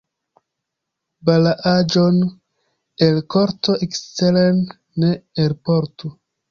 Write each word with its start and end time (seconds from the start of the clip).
Balaaĵon 1.29 2.17
el 3.09 3.23
korto 3.35 3.79
eksteren 3.89 4.67
ne 5.05 5.17
elportu. 5.47 6.17